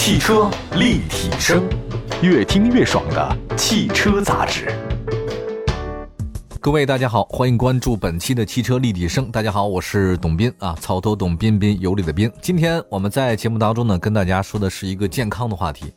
[0.00, 1.64] 汽车立体声，
[2.22, 4.72] 越听越爽的汽车杂志。
[6.60, 9.28] 各位大家好，欢迎关注本期的汽车立体声。
[9.32, 12.30] 大家好，我是董斌啊，草头董彬彬有礼的斌。
[12.40, 15.92] 今天我们在节目当中呢，跟大家说的是一个健康的话题。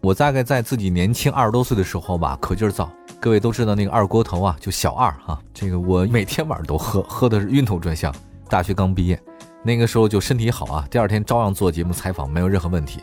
[0.00, 2.90] 我大概在自己年轻二十多岁的时候吧，可劲儿造。
[3.20, 8.12] 各位都知道那个二锅头啊，就小二哈，这个我每天晚上都喝， 喝的是晕头转向。
[8.50, 9.18] 大学刚毕业。
[9.62, 13.00] 那个时候就身体好啊，第二天照样做节目采访，没有任何问题。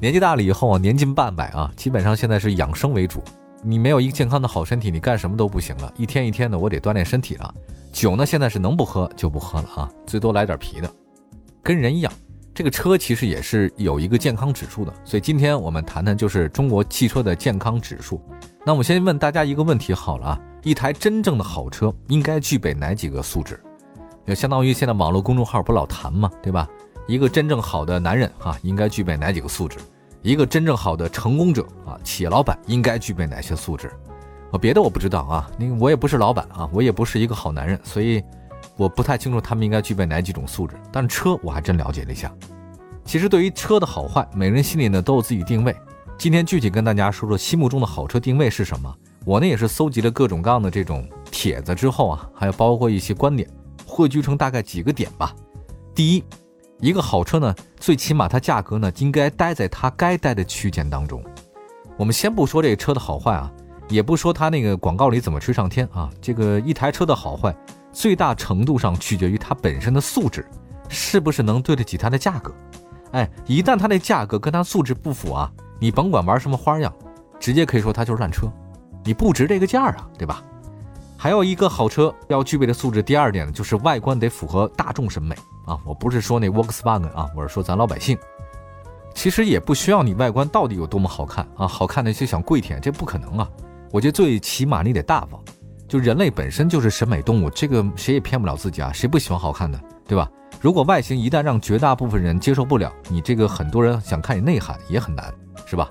[0.00, 3.22] 年纪大了以后啊，年近半百啊，基本上现在是养生为主。
[3.62, 5.92] 你没有一个健康的好身体，你干什么都不行了。
[5.96, 7.54] 一天一天的，我得锻炼身体了。
[7.92, 10.90] 酒呢，现在是能不喝就不喝了啊，最多来点啤的。
[11.62, 12.12] 跟人一样，
[12.52, 14.92] 这个车其实也是有一个健康指数的。
[15.04, 18.20] 所以今天我们谈谈就是中国汽车的健康指数。
[18.66, 23.58] 那我先问大家一个问题好了啊，一台真正的好车应该具备哪几个素质？
[24.26, 26.68] 就相当于现在网络公众号不老谈嘛，对吧？
[27.06, 29.78] 一个真正好的男人啊，应该具备哪几个素质？
[30.22, 33.92] 一个真正好的成功者啊，企业老板应该具备哪些素质？
[34.50, 38.22] 啊别的我不知道啊，那我也不是老板啊，我也不是一个好男人，所以
[38.76, 40.76] 我不太清楚他们应该具备哪几种素质。
[40.90, 42.32] 但车我还真了解了一下。
[43.04, 45.76] 其实对于车的好坏，每人心里呢都有自己定位。
[46.16, 48.94] 今天具体跟大家说说心目中的好车定位是什么？
[49.26, 53.46] 我呢也是搜集了各种各样的这种帖子之后啊，还有包括一些观点。
[53.84, 55.34] 汇聚成大概几个点吧。
[55.94, 56.24] 第一，
[56.84, 61.24] 一个好车呢，最起码它价格呢应该待在它该待的区间当中。
[61.96, 63.50] 我们先不说这个车的好坏啊，
[63.88, 66.10] 也不说它那个广告里怎么吹上天啊。
[66.20, 67.56] 这个一台车的好坏，
[67.90, 70.46] 最大程度上取决于它本身的素质，
[70.90, 72.54] 是不是能对得起它的价格。
[73.12, 76.92] 哎，一旦它的价格跟它素质不符啊，你甭管玩什么花样，
[77.40, 78.46] 直接可以说它就是烂车，
[79.02, 80.44] 你不值这个价啊，对吧？
[81.16, 85.34] 还有一个好车要具备的素质，第二点呢，就是外观得符合大众审美
[85.64, 85.78] 啊！
[85.84, 88.18] 我不是说那 Volkswagen 啊，我是说咱老百姓，
[89.14, 93.50] 其实也不需要你外观到底有多么好看啊，好看的就想跪舔，这不可能啊！
[93.90, 95.40] 我觉得最起码你得大方，
[95.88, 100.30] 就人类本身就是审美动物，这个谁也骗不了自己啊，谁不喜欢好看的，对吧？
[100.60, 105.32] 如果外形一旦让绝大部分人接受不了，你这个很多人想看你内涵也很难，
[105.66, 105.88] 是吧？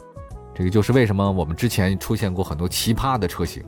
[0.55, 3.63] 这个就是为什么我们之前出现过很多奇葩的车型。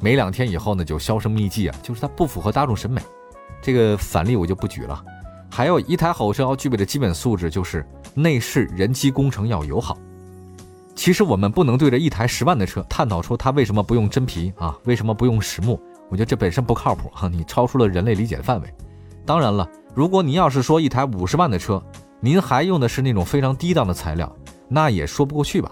[0.00, 3.00] 没两天以后呢，就销声匿迹啊，就是它不符合大众审美。
[3.60, 5.02] 这个反例我就不举了。
[5.50, 9.96] 还有一台好车要具备的基本素质就是内饰人机工程要友好。
[10.94, 15.80] 其实我们不能对着一台十万的车探讨出它为什么不用真皮啊，为什么不用实木？
[16.10, 18.74] 我觉得这本身不靠谱哈，你超出了人类理解的范围。
[19.24, 21.82] 当然了，如果您要是说一台五十万的车，
[22.20, 24.34] 您还用的是那种非常低档的材料，
[24.68, 25.70] 那也说不过去吧。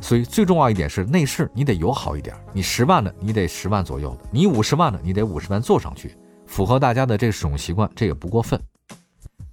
[0.00, 2.34] 所以最重要一点是内饰，你得友好一点。
[2.52, 8.60] 你十万的，你得十万左右的；你五十万的，你得五十万坐上去，符合大家的这使用习惯，这也不过分。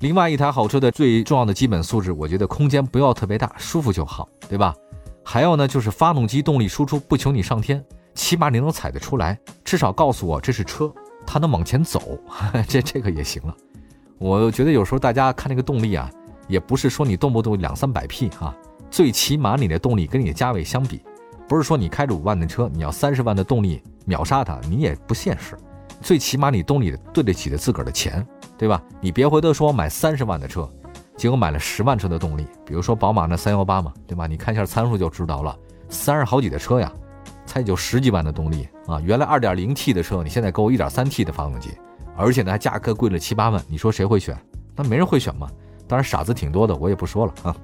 [0.02, 4.74] 另外一台好车的最重要的基本素质，我觉得空间不要特别大，舒服就好，对吧？
[5.24, 7.86] 还有呢，就是发动机动力输出不求你上天，
[8.16, 10.92] 起码你能踩得出来，至少告诉我这是车，
[11.24, 12.20] 它能往前走，
[12.68, 13.56] 这这个也行了。
[14.18, 16.10] 我觉得有时候大家看那个动力啊，
[16.48, 18.56] 也不是说你动不动两三百匹啊。
[18.90, 21.04] 最起码你的动力跟你的价位相比，
[21.48, 25.56] 不是说你开着五万的车，你要三十万的动力秒杀它，你也不现实。
[26.02, 28.26] 最起码你动力对得起的自个儿的钱，
[28.62, 28.80] 对吧？
[29.00, 30.70] 你别回头说买三十万的车，
[31.18, 34.28] 结果买了十万车的动力，比如说宝马那三幺八嘛，对吧？
[34.28, 35.58] 你看一下参数就知道了，
[35.90, 36.94] 三十好几的车呀，
[37.44, 39.02] 才就十几万的动力啊。
[39.04, 41.72] 原来二点零 T 的车，你现在给我一点三 T 的发动机，
[42.16, 44.38] 而且呢还价格贵了七八万，你说谁会选？
[44.76, 45.50] 那没人会选嘛。
[45.88, 47.56] 当然傻子挺多的，我也不说了啊。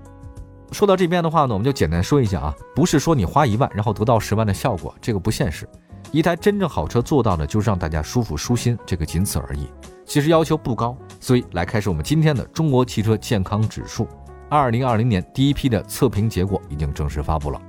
[0.71, 5.69] 说到这边的话呢，我们就简单说一下啊，不是说你花一万然后得到十万的效果，这个不现实。
[6.11, 9.67] 一台真正好车做到的就是让大家舒服舒心，这个仅此而已。
[10.07, 14.07] 其实要求不高，所以来开始我们今天的中国汽车健康指数。
[14.49, 17.61] 二零二零年第一批的测评结果已经正式发布了。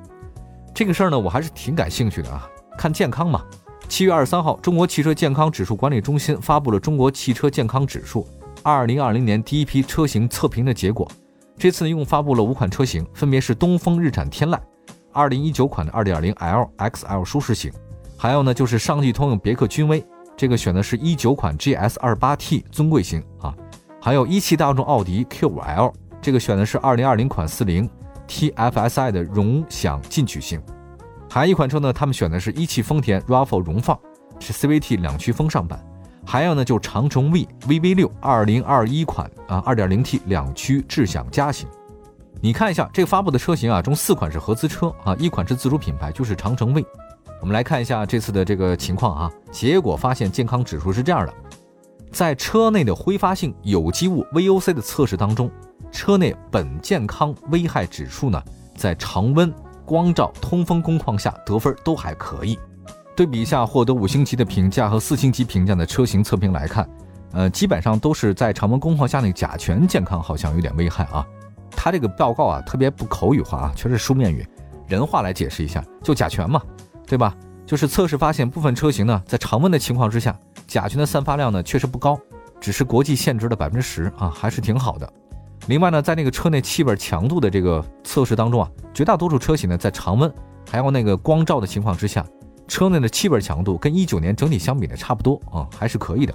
[0.73, 2.49] 这个事儿呢，我还是挺感兴趣的啊，
[2.79, 3.45] 看健康嘛。
[3.89, 8.25] 七月二十三号，中国汽车健康指数管理中心发布了中国汽车健康指数
[8.63, 11.11] 二零二零年第一批车型测评的结果。
[11.57, 14.61] 这次呢，一共发布了五款车型，分别是东风日产天籁，
[15.13, 17.73] 二零一九款的二点零 L XL 舒适型，
[18.17, 20.05] 还有呢就是上汽通用别克君威，
[20.39, 23.53] 这个选的是一九款 GS 二八 T 尊贵型啊，
[24.01, 25.93] 还有一汽大众奥迪 Q 五 L，
[26.23, 27.91] 这个选的是二零二零款四零
[28.29, 30.63] TFSI 的荣享进取型，
[31.29, 33.99] 还有一款车呢，他们选的是一汽丰田 RAV4 荣放，
[34.39, 35.85] 是 CVT 两驱风尚版。
[36.25, 41.69] 还有呢，就长城 V VV 六二零二一款啊，二点零 T 两驱智享加型。
[42.41, 46.87] 你看一下这个发布的车型啊，中四款是合资车啊，一款是自主品牌，就是长城 V。
[47.41, 51.35] 我们来看一下这次的这个情况啊，结果发现健康指数是这样的：
[52.11, 55.51] 在车内的挥发性有机物 VOC 的测试当中，
[55.93, 58.43] 车内苯健康危害指数呢，
[58.77, 59.53] 在常温、
[59.85, 62.59] 光照、通风工况下得分都还可以。
[63.15, 66.89] 对比一下获得五星级的评价和四星级评价的车型测评来看，
[67.33, 71.27] 呃，基本上都是在常温工况下那甲醛健康好像有点危害啊。
[71.71, 74.47] 它这个报告啊，特别不口语化啊，全是书面语，
[74.87, 76.63] 人话来解释一下，就甲醛嘛，
[77.09, 77.35] 对吧？
[77.67, 82.19] 就是测试发现部分车型呢，在常温的情况之下，甲醛的散发量呢确实不高，
[82.61, 85.13] 只是国际限值的百分之十啊，还是挺好的。
[85.67, 90.33] 另外呢，在那个车内气味强度的这个测试当中啊，绝大多数车型呢，在常温
[90.71, 92.25] 还有那个光照的情况之下。
[92.67, 96.35] 车内的气味强度跟一九年整体相比呢差不多啊，还是可以的。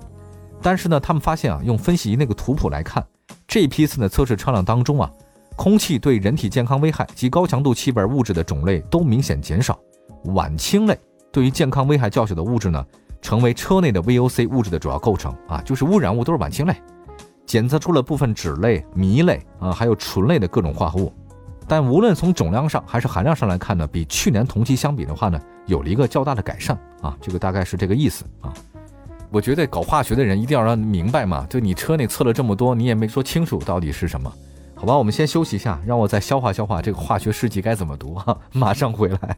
[0.64, 3.06] 但是呢，他们发现啊，用分析仪那个图谱来看，
[3.48, 5.12] 这一批次的测试车辆当中啊，
[5.56, 9.80] 空气对人体健康危害及高强度气味物质的种类都明显减少。
[10.26, 10.98] 烷氢类
[11.32, 12.86] 对于健康危害较小的物质呢，
[13.22, 16.76] 成为车内的 VOC 物质的主要构成啊，就是污染物都是烷氢类。
[17.46, 21.12] 检测出了部分酯类、醚类啊，还有醇类的各种化合物。
[21.68, 28.54] 但无论从总量上还是含量上来看呢，比去年同期相比的话呢，有了一个较大的改善啊，这个大概是这个意思啊。
[29.32, 34.32] 我觉得搞化学的人一定要让明白嘛，就你车内测了这么多，你也没说清楚到底是什么，
[34.76, 34.98] 好吧？
[34.98, 39.38] 我们先休息一下，让我再消化消化这个化学试剂该怎么读哈，马上回来。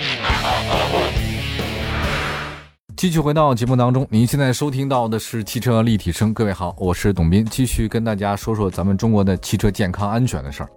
[3.01, 6.31] 继续回到节目当中，您现在收听到的是汽车立体声。
[6.31, 10.69] 各位好，我是董斌，继续跟大家说说咱们中国的汽车健康安全的事儿。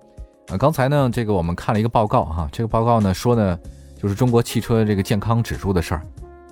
[0.49, 3.59] 啊，刚才呢，这个我们看了一个报告哈，这个报告呢说呢，
[4.01, 6.03] 就是中国汽车这个健康指数的事儿。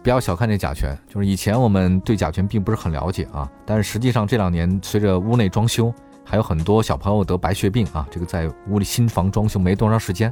[0.03, 5.91] 不要小看这甲醛，就是以前我们对甲醛并不是很了解啊，但是实际上这两年随着屋内装修，
[6.23, 10.31] 还有很多小朋友得白血病啊，这个在屋里新房装修没多长时间，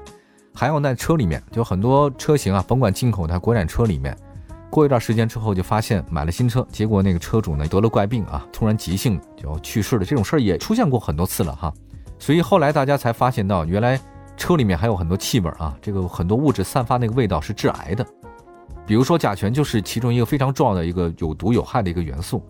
[0.55, 4.15] 还有在车里面，就很多车型啊，甭管进口的国产车里面，
[4.71, 11.75] 过一段时间之后就发现买了新车，结果那个车主呢得了怪病啊，突然急性就去世了这种事儿也出现过很多次了哈，
[12.19, 14.01] 所以后来大家才发现到，原来
[14.37, 18.07] 车里面还有很多气味啊，这个很多物质散发那个味道是致癌的。
[18.87, 22.43] 比如说甲醛就是其中一个非常重要的一个有毒有害的一个元素，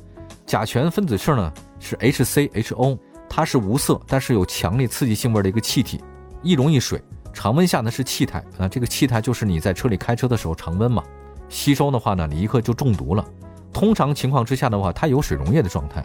[0.47, 6.03] 甲醛分子式呢是 HCHO，它是无色但是有强烈刺激性味的一个气体，
[6.43, 7.03] 易溶易水，
[7.33, 11.03] 常温下呢是气态啊，这个气态就是你在车里开车的时候常温嘛，
[11.51, 13.23] 吸收的话呢你一刻就中毒了。
[13.73, 16.03] 通常情况之下的话，它有水溶液的状态。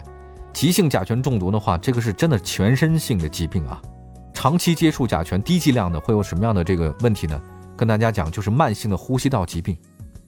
[0.51, 3.81] 急性甲醛中毒的话，这个是真的全身性的疾病啊。
[4.33, 7.41] 长期接触甲醛低剂量的会有什么样的这个问题呢？
[7.77, 9.77] 跟大家讲就是慢性的呼吸道疾病。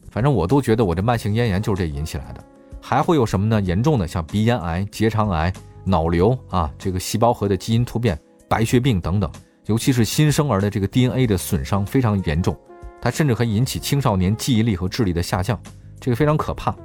[0.09, 2.43] 反正我都觉得我这慢性咽炎就是这引起来的，
[2.81, 3.61] 还会有什么呢？
[3.61, 5.53] 严重的像鼻咽癌、结肠癌、
[5.83, 8.17] 脑瘤啊，这个细胞核的基因突变、
[8.49, 9.31] 白血病等等，
[9.67, 12.57] 尤其是新生儿的这个 DNA 的损伤非常严重，
[13.07, 15.57] 它甚至可以引起青少年记忆力和智力的下降，
[15.97, 16.75] 这个非常可怕。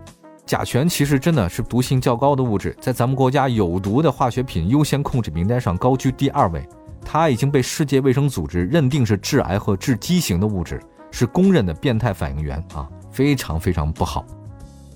[0.46, 6.64] 甲醛其实真的是毒性较高的物质，在咱们国家有毒的化学品优先控制名单上高居第二位，
[7.04, 10.80] 它已经被世界卫生组织认定是致癌和致畸形的物质，
[11.10, 12.88] 是公认的变态反应源啊。
[13.10, 14.24] 非常非常不好，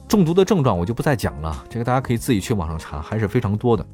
[0.07, 3.85] 中毒的症状我就不再讲了，这个大家可以自己去网上查，还是非常多的。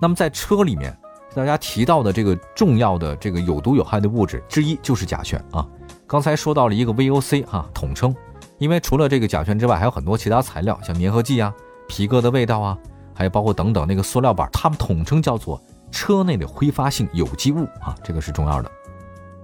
[0.00, 0.96] 那么在车里面，
[1.34, 5.66] 大家提到的这个重要的这个有毒有害的物质之一就是甲醛啊。
[6.08, 8.16] 刚才说到了一个 VOC 哈统称，
[8.56, 11.54] 因为除了这个甲醛之外，还有很多其他材料，像粘合剂啊、
[11.86, 12.78] 皮革的味道啊，
[13.14, 15.62] 还有包括等等那个塑料板，它们统称叫做
[15.92, 18.70] 车内的挥发性有机物啊，这个是重要的。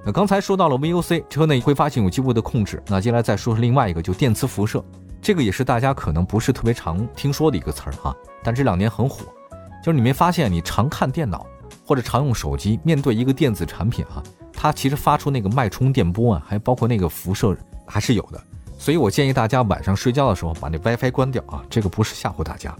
[0.06, 4.82] 那刚才说到了 VOC 车内挥发性有机物的控制，那接下来再说说另外一个，就电磁辐射，
[5.20, 9.26] 这个也是大家可能不是特别常听说的一个词儿哈，但这两年很火。
[9.84, 11.44] 就是你没发现，你常看电脑
[11.86, 14.22] 或者常用手机，面对一个电子产品啊，
[14.54, 17.56] 它其实发出那个脉冲电波啊，还包括那个辐射
[17.86, 18.42] 还是有的。
[18.78, 22.74] 所以我建议大家晚上睡觉的时候把那 WiFi 关掉啊，这个不是吓唬大家。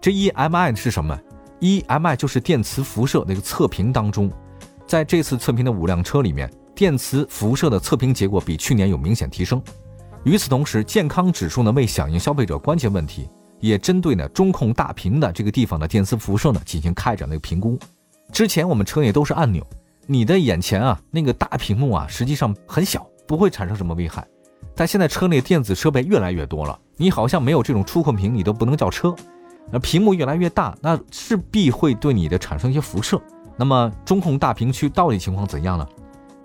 [0.00, 1.18] 这 EMI 是什么
[1.60, 4.30] ？EMI 就是电磁辐射那个测评当中。
[4.86, 9.62] 在这次测评的五辆车里面，电磁辐射的测评结果比去年有明显提升。
[10.24, 13.28] 与此同时，健康指数呢为响应消费者关切问题，
[13.60, 17.78] 也针对呢中控大屏的这个地方的电磁辐射呢进行开展了一个评估。
[18.32, 19.64] 之前我们车内都是按钮，
[20.06, 24.26] 你的眼前啊那个大屏幕啊实际上很小，不会产生什么危害。
[24.74, 29.14] 但现在车内电子设备越来越多了，你好像没有这种触控屏，你都不能叫车。
[29.70, 33.20] 那屏幕越来越大，那势必会对你的产生一些辐射。
[33.56, 35.86] 那么中控大屏区到底情况怎样呢？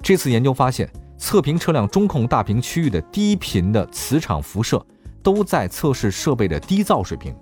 [0.04, 4.86] 这次研究发现，测评车辆中控大屏区域的低频的磁场辐射
[5.24, 7.36] 都在测试设备的低噪水平，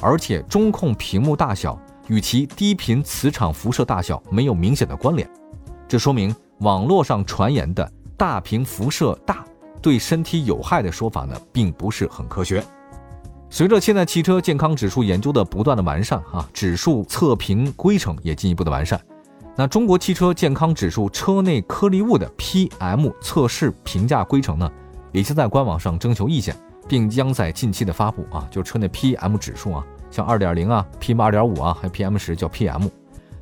[0.00, 5.28] 而且中控屏幕大小与其低频磁场辐射大小没有明显的关联。
[5.88, 9.44] 这说明网络上传言的大屏辐射大
[9.80, 12.64] 对身体有害的说法呢，并不是很科学。
[13.48, 19.00] 随着现在汽车健康指数研究的不断的完善啊，指数测评规程也进一步的完善。
[19.54, 24.70] 那中国汽车健康指数车内颗粒物的 PM 测试评价规程呢，
[25.12, 26.56] 已经在官网上征求意见，
[26.88, 32.90] 并将在近期的发布啊，就车内 PM 指数啊，像二点零啊、PM 二点五啊，还有 PM 十叫 PM。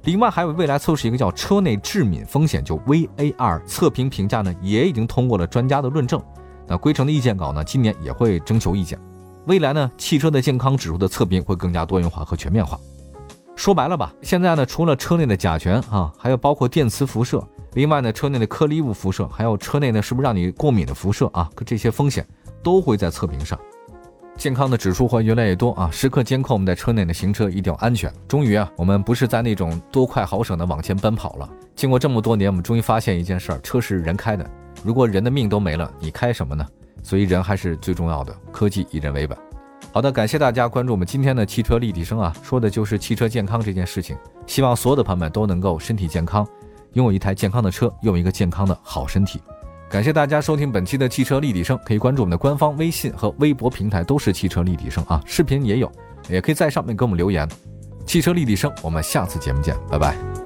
[0.05, 6.23] 另外还有未来测试一个叫车内致敏风险就 VAR 测评评价呢，也已经通过了专家的论证。
[6.67, 8.99] 那规程的意见稿呢，今年也会征求意见。
[9.47, 12.79] 未来呢，汽车的健康指数的测评会更加多元化和全面化。
[13.57, 17.43] 说白了吧，现在呢，除了车内的甲醛啊，还有包括电磁辐射，
[17.73, 21.49] 另外呢，车内的颗粒物辐射，还有车内呢，是不是让你过敏的辐射啊？
[21.65, 22.27] 这些风险
[22.63, 23.59] 都会在测评上。
[24.37, 28.13] 健康的指数会越来越多啊，时刻监控我们在车内的行车一定要安全。
[28.27, 31.49] 终于啊，我们不是在那种多快好省的往前奔跑了。
[31.77, 34.45] 经过这么多年，我们终于发现一件事儿：车是人开的，
[34.83, 36.67] 如果人的命都没了，你开什么呢？
[37.03, 39.39] 所以人还是最重要的，科技以人为本。
[39.93, 44.17] 好的，感谢大家关注我们今天的汽车立体声啊，说的就是汽车健康这件事情。
[44.47, 46.47] 希望所有的朋友们都能够身体健康，
[46.95, 49.41] 拥有一台健康的车，拥有一个健康的好身体。
[49.95, 55.89] 感谢大家收听本期的汽车立体声，可以关注我们的官方微信和微博平台，都是汽车立体声啊，视频也有，
[56.29, 57.49] 也可以在上面给我们留言。
[58.05, 60.44] 汽车立体声，我们下次节目见，拜拜。